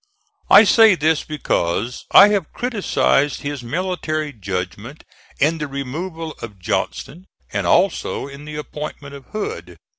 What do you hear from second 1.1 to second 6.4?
because I have criticised his military judgment in the removal